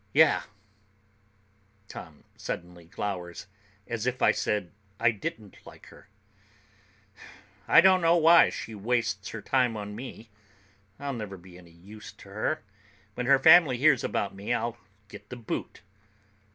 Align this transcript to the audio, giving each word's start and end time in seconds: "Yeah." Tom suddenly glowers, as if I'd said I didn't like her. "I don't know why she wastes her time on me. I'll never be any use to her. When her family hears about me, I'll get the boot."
"Yeah." 0.15 0.41
Tom 1.87 2.23
suddenly 2.35 2.85
glowers, 2.85 3.45
as 3.85 4.07
if 4.07 4.19
I'd 4.19 4.35
said 4.35 4.71
I 4.99 5.11
didn't 5.11 5.63
like 5.63 5.85
her. 5.93 6.09
"I 7.67 7.81
don't 7.81 8.01
know 8.01 8.17
why 8.17 8.49
she 8.49 8.73
wastes 8.73 9.29
her 9.29 9.43
time 9.43 9.77
on 9.77 9.95
me. 9.95 10.31
I'll 10.99 11.13
never 11.13 11.37
be 11.37 11.55
any 11.55 11.69
use 11.69 12.11
to 12.13 12.29
her. 12.29 12.63
When 13.13 13.27
her 13.27 13.37
family 13.37 13.77
hears 13.77 14.03
about 14.03 14.33
me, 14.33 14.51
I'll 14.51 14.79
get 15.07 15.29
the 15.29 15.35
boot." 15.35 15.83